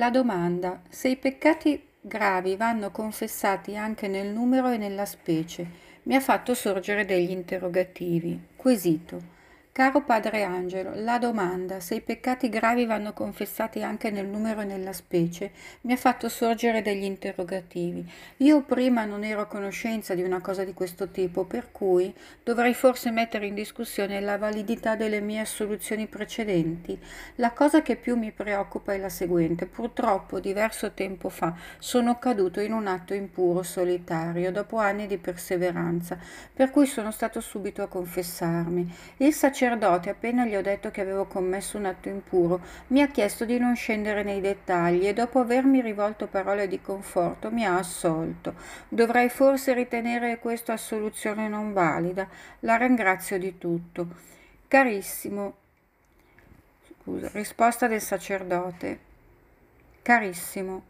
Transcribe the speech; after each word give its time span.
La 0.00 0.08
domanda: 0.08 0.80
se 0.88 1.10
i 1.10 1.16
peccati 1.18 1.88
gravi 2.00 2.56
vanno 2.56 2.90
confessati 2.90 3.76
anche 3.76 4.08
nel 4.08 4.28
numero 4.28 4.70
e 4.70 4.78
nella 4.78 5.04
specie, 5.04 5.66
mi 6.04 6.14
ha 6.14 6.20
fatto 6.20 6.54
sorgere 6.54 7.04
degli 7.04 7.30
interrogativi. 7.30 8.40
Quesito. 8.56 9.39
Caro 9.72 10.02
Padre 10.02 10.42
Angelo, 10.42 10.90
la 10.96 11.18
domanda 11.18 11.78
se 11.78 11.94
i 11.94 12.00
peccati 12.00 12.48
gravi 12.48 12.86
vanno 12.86 13.12
confessati 13.12 13.84
anche 13.84 14.10
nel 14.10 14.26
numero 14.26 14.62
e 14.62 14.64
nella 14.64 14.92
specie 14.92 15.52
mi 15.82 15.92
ha 15.92 15.96
fatto 15.96 16.28
sorgere 16.28 16.82
degli 16.82 17.04
interrogativi. 17.04 18.04
Io 18.38 18.62
prima 18.62 19.04
non 19.04 19.22
ero 19.22 19.42
a 19.42 19.46
conoscenza 19.46 20.14
di 20.14 20.22
una 20.22 20.40
cosa 20.40 20.64
di 20.64 20.74
questo 20.74 21.10
tipo, 21.10 21.44
per 21.44 21.70
cui 21.70 22.12
dovrei 22.42 22.74
forse 22.74 23.12
mettere 23.12 23.46
in 23.46 23.54
discussione 23.54 24.20
la 24.20 24.38
validità 24.38 24.96
delle 24.96 25.20
mie 25.20 25.38
assoluzioni 25.38 26.08
precedenti. 26.08 26.98
La 27.36 27.52
cosa 27.52 27.80
che 27.80 27.94
più 27.94 28.16
mi 28.16 28.32
preoccupa 28.32 28.92
è 28.92 28.98
la 28.98 29.08
seguente. 29.08 29.66
Purtroppo, 29.66 30.40
diverso 30.40 30.90
tempo 30.94 31.28
fa, 31.28 31.54
sono 31.78 32.18
caduto 32.18 32.58
in 32.58 32.72
un 32.72 32.88
atto 32.88 33.14
impuro 33.14 33.62
solitario, 33.62 34.50
dopo 34.50 34.78
anni 34.78 35.06
di 35.06 35.16
perseveranza, 35.16 36.18
per 36.52 36.70
cui 36.72 36.86
sono 36.86 37.12
stato 37.12 37.40
subito 37.40 37.82
a 37.82 37.86
confessarmi. 37.86 38.92
Il 39.18 39.32
sacerdote 39.32 39.58
sacerdote, 39.60 40.08
appena 40.08 40.46
gli 40.46 40.54
ho 40.56 40.62
detto 40.62 40.90
che 40.90 41.02
avevo 41.02 41.26
commesso 41.26 41.76
un 41.76 41.84
atto 41.84 42.08
impuro, 42.08 42.60
mi 42.88 43.02
ha 43.02 43.08
chiesto 43.08 43.44
di 43.44 43.58
non 43.58 43.76
scendere 43.76 44.22
nei 44.22 44.40
dettagli 44.40 45.06
e 45.06 45.12
dopo 45.12 45.38
avermi 45.40 45.82
rivolto 45.82 46.26
parole 46.28 46.66
di 46.66 46.80
conforto 46.80 47.50
mi 47.50 47.66
ha 47.66 47.76
assolto. 47.76 48.54
Dovrei 48.88 49.28
forse 49.28 49.74
ritenere 49.74 50.38
questa 50.38 50.72
assoluzione 50.72 51.46
non 51.48 51.74
valida. 51.74 52.26
La 52.60 52.76
ringrazio 52.76 53.38
di 53.38 53.58
tutto. 53.58 54.06
Carissimo. 54.66 55.54
Scusa, 57.02 57.28
risposta 57.32 57.86
del 57.86 58.00
sacerdote. 58.00 58.98
Carissimo. 60.00 60.84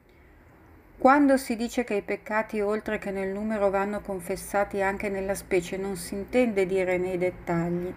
Quando 0.96 1.37
si 1.38 1.57
dice 1.57 1.82
che 1.82 1.95
i 1.95 2.02
peccati 2.02 2.60
oltre 2.60 2.99
che 2.99 3.10
nel 3.10 3.30
numero 3.30 3.68
vanno 3.71 4.01
confessati 4.01 4.80
anche 4.80 5.09
nella 5.09 5.34
specie 5.34 5.77
non 5.77 5.96
si 5.96 6.15
intende 6.15 6.66
dire 6.66 6.99
nei 6.99 7.18
dettagli. 7.18 7.93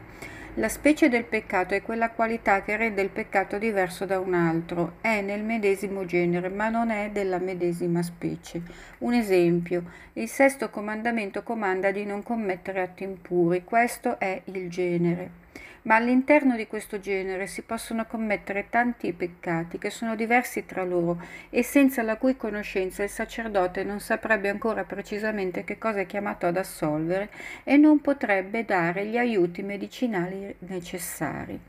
La 0.58 0.70
specie 0.70 1.10
del 1.10 1.24
peccato 1.24 1.74
è 1.74 1.82
quella 1.82 2.12
qualità 2.12 2.62
che 2.62 2.78
rende 2.78 3.02
il 3.02 3.10
peccato 3.10 3.58
diverso 3.58 4.06
da 4.06 4.20
un 4.20 4.36
altro, 4.36 4.98
è 5.02 5.20
nel 5.20 5.42
medesimo 5.42 6.06
genere, 6.06 6.50
ma 6.50 6.70
non 6.70 6.92
è 6.92 7.10
della 7.12 7.40
medesima 7.40 8.04
specie. 8.04 8.62
Un 9.00 9.14
esempio, 9.14 9.84
il 10.14 10.30
sesto 10.30 10.70
comandamento 10.70 11.42
comanda 11.42 11.90
di 11.90 12.06
non 12.06 12.22
commettere 12.22 12.82
atti 12.82 13.04
impuri, 13.04 13.64
questo 13.64 14.20
è 14.20 14.44
il 14.46 14.70
genere 14.70 15.43
ma 15.84 15.96
all'interno 15.96 16.56
di 16.56 16.68
questo 16.68 17.00
genere 17.00 17.48
si 17.48 17.62
possono 17.62 18.06
commettere 18.06 18.68
tanti 18.70 19.12
peccati 19.14 19.78
che 19.78 19.90
sono 19.90 20.16
diversi 20.16 20.66
tra 20.66 20.84
loro 20.84 21.22
e 21.50 21.64
senza 21.64 22.02
la 22.04 22.18
cui 22.18 22.38
conoscenza 22.38 23.04
il 23.04 23.10
sacerdote 23.10 23.84
non 23.84 24.00
saprebbe 24.00 24.50
ancora 24.50 24.84
precisamente 24.84 25.64
che 25.64 25.78
cosa 25.78 26.00
è 26.00 26.06
chiamato 26.06 26.46
ad 26.46 26.58
assolvere 26.58 27.30
e 27.64 27.78
non 27.78 28.00
potrebbe 28.02 28.66
dare 28.66 29.06
gli 29.06 29.18
aiuti 29.18 29.62
medicinali 29.62 30.56
necessari. 30.60 31.60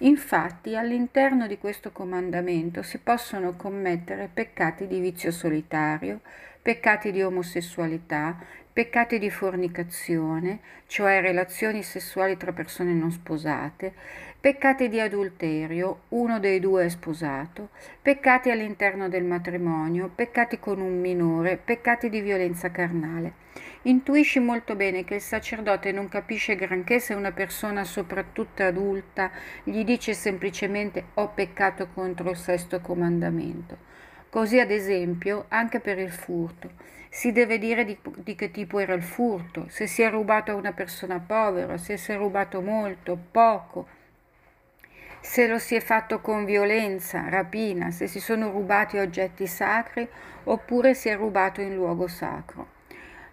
Infatti 0.00 0.76
all'interno 0.76 1.46
di 1.46 1.56
questo 1.56 1.90
comandamento 1.90 2.82
si 2.82 2.98
possono 2.98 3.56
commettere 3.56 4.28
peccati 4.32 4.86
di 4.86 5.00
vizio 5.00 5.30
solitario, 5.30 6.20
peccati 6.66 7.12
di 7.12 7.22
omosessualità, 7.22 8.36
peccati 8.72 9.20
di 9.20 9.30
fornicazione, 9.30 10.58
cioè 10.88 11.20
relazioni 11.20 11.84
sessuali 11.84 12.36
tra 12.36 12.52
persone 12.52 12.92
non 12.92 13.12
sposate, 13.12 13.92
peccati 14.40 14.88
di 14.88 14.98
adulterio, 14.98 16.00
uno 16.08 16.40
dei 16.40 16.58
due 16.58 16.86
è 16.86 16.88
sposato, 16.88 17.68
peccati 18.02 18.50
all'interno 18.50 19.08
del 19.08 19.22
matrimonio, 19.22 20.10
peccati 20.12 20.58
con 20.58 20.80
un 20.80 20.98
minore, 20.98 21.56
peccati 21.56 22.10
di 22.10 22.20
violenza 22.20 22.72
carnale. 22.72 23.44
Intuisci 23.82 24.40
molto 24.40 24.74
bene 24.74 25.04
che 25.04 25.14
il 25.14 25.20
sacerdote 25.20 25.92
non 25.92 26.08
capisce 26.08 26.56
granché 26.56 26.98
se 26.98 27.14
una 27.14 27.30
persona, 27.30 27.84
soprattutto 27.84 28.64
adulta, 28.64 29.30
gli 29.62 29.84
dice 29.84 30.14
semplicemente 30.14 31.04
ho 31.14 31.28
peccato 31.28 31.86
contro 31.94 32.30
il 32.30 32.36
sesto 32.36 32.80
comandamento. 32.80 33.94
Così 34.30 34.58
ad 34.58 34.70
esempio 34.70 35.46
anche 35.48 35.80
per 35.80 35.98
il 35.98 36.10
furto. 36.10 36.70
Si 37.08 37.32
deve 37.32 37.58
dire 37.58 37.84
di, 37.84 37.96
di, 38.16 38.34
che 38.34 38.50
tipo 38.50 38.78
era 38.78 38.92
il 38.92 39.02
furto, 39.02 39.66
se 39.68 39.86
si 39.86 40.02
è 40.02 40.10
rubato 40.10 40.50
a 40.50 40.54
una 40.56 40.72
persona 40.72 41.18
povera, 41.18 41.78
se 41.78 41.96
si 41.96 42.12
è 42.12 42.16
rubato 42.16 42.60
molto, 42.60 43.16
poco, 43.30 43.86
se 45.20 45.46
lo 45.46 45.58
si 45.58 45.74
è 45.74 45.80
fatto 45.80 46.20
con 46.20 46.44
violenza, 46.44 47.28
rapina, 47.28 47.90
se 47.90 48.06
si 48.06 48.20
sono 48.20 48.50
rubati 48.50 48.98
oggetti 48.98 49.46
sacri 49.46 50.08
oppure 50.44 50.94
si 50.94 51.08
è 51.08 51.16
rubato 51.16 51.60
in 51.60 51.74
luogo 51.74 52.06
sacro. 52.06 52.75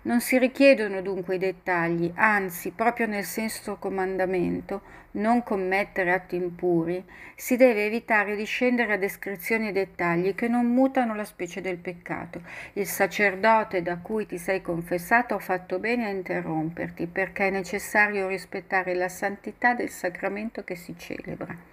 Non 0.06 0.20
si 0.20 0.38
richiedono 0.38 1.02
dunque 1.02 1.36
i 1.36 1.40
dettagli, 1.40 2.12
anzi, 2.16 2.72
proprio 2.72 3.08
nel 3.08 3.24
senso 3.24 3.78
comandamento, 3.78 4.82
non 5.12 5.44
commettere 5.44 6.12
atti 6.12 6.36
impuri, 6.36 7.02
si 7.36 7.56
deve 7.56 7.86
evitare 7.86 8.36
di 8.36 8.44
scendere 8.44 8.94
a 8.94 8.98
descrizioni 8.98 9.70
e 9.70 9.72
dettagli 9.72 10.36
che 10.36 10.50
non 10.50 10.66
mutano 10.66 11.16
la 11.16 11.24
specie 11.24 11.62
del 11.62 11.78
peccato. 11.78 12.42
Il 12.74 12.86
sacerdote 12.86 13.82
da 13.82 14.00
cui 14.00 14.26
ti 14.26 14.38
sei 14.38 14.62
confessato 14.62 15.36
ha 15.36 15.40
fatto 15.40 15.80
bene 15.80 16.06
a 16.08 16.10
interromperti, 16.10 17.08
perché 17.08 17.48
è 17.48 17.52
necessario 17.52 18.28
rispettare 18.28 18.96
la 18.96 19.08
santità 19.08 19.74
del 19.74 19.90
sacramento 19.90 20.66
che 20.66 20.76
si 20.76 20.96
celebra. 20.98 21.73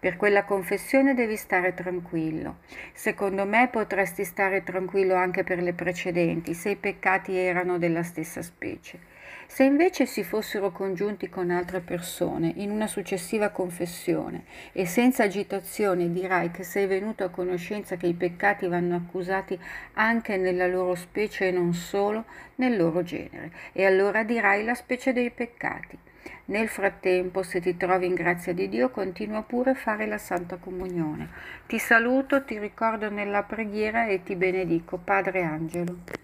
Per 0.00 0.16
quella 0.16 0.44
confessione 0.44 1.12
devi 1.12 1.34
stare 1.34 1.74
tranquillo. 1.74 2.58
Secondo 2.92 3.44
me 3.44 3.68
potresti 3.68 4.24
stare 4.24 4.62
tranquillo 4.62 5.16
anche 5.16 5.42
per 5.42 5.60
le 5.60 5.72
precedenti, 5.72 6.54
se 6.54 6.70
i 6.70 6.76
peccati 6.76 7.36
erano 7.36 7.78
della 7.78 8.04
stessa 8.04 8.40
specie. 8.40 9.00
Se 9.48 9.64
invece 9.64 10.06
si 10.06 10.22
fossero 10.22 10.70
congiunti 10.70 11.28
con 11.28 11.50
altre 11.50 11.80
persone 11.80 12.52
in 12.56 12.70
una 12.70 12.86
successiva 12.86 13.48
confessione 13.48 14.44
e 14.72 14.86
senza 14.86 15.24
agitazione 15.24 16.12
dirai 16.12 16.52
che 16.52 16.62
sei 16.62 16.86
venuto 16.86 17.24
a 17.24 17.30
conoscenza 17.30 17.96
che 17.96 18.06
i 18.06 18.14
peccati 18.14 18.68
vanno 18.68 18.94
accusati 18.94 19.58
anche 19.94 20.36
nella 20.36 20.66
loro 20.66 20.94
specie 20.94 21.48
e 21.48 21.50
non 21.50 21.74
solo 21.74 22.26
nel 22.56 22.76
loro 22.76 23.02
genere, 23.02 23.50
e 23.72 23.84
allora 23.84 24.22
dirai 24.22 24.64
la 24.64 24.74
specie 24.74 25.12
dei 25.12 25.30
peccati. 25.30 25.98
Nel 26.46 26.68
frattempo, 26.68 27.42
se 27.42 27.60
ti 27.60 27.76
trovi 27.76 28.06
in 28.06 28.14
grazia 28.14 28.52
di 28.52 28.68
Dio, 28.68 28.90
continua 28.90 29.42
pure 29.42 29.70
a 29.70 29.74
fare 29.74 30.06
la 30.06 30.18
Santa 30.18 30.56
Comunione. 30.56 31.28
Ti 31.66 31.78
saluto, 31.78 32.44
ti 32.44 32.58
ricordo 32.58 33.10
nella 33.10 33.42
preghiera 33.42 34.06
e 34.06 34.22
ti 34.22 34.34
benedico, 34.34 34.98
Padre 34.98 35.42
Angelo. 35.42 36.17